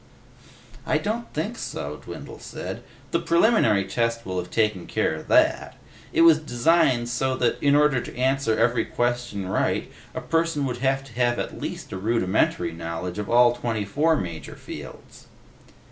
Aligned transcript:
"I 0.83 0.97
don't 0.97 1.31
think 1.31 1.59
so," 1.59 2.01
Dwindle 2.03 2.39
said. 2.39 2.81
"The 3.11 3.19
preliminary 3.19 3.85
test 3.85 4.25
will 4.25 4.39
have 4.39 4.49
taken 4.49 4.87
care 4.87 5.13
of 5.13 5.27
that. 5.27 5.77
It 6.11 6.21
was 6.23 6.39
designed 6.39 7.07
so 7.07 7.35
that, 7.35 7.61
in 7.61 7.75
order 7.75 8.01
to 8.01 8.17
answer 8.17 8.57
every 8.57 8.83
question 8.83 9.47
right, 9.47 9.91
a 10.15 10.21
person 10.21 10.65
would 10.65 10.77
have 10.77 11.03
to 11.03 11.13
have 11.13 11.37
at 11.37 11.61
least 11.61 11.91
a 11.91 11.97
rudimentary 11.97 12.71
knowledge 12.71 13.19
of 13.19 13.29
all 13.29 13.53
twenty 13.55 13.85
four 13.85 14.15
major 14.15 14.55
fields." 14.55 15.27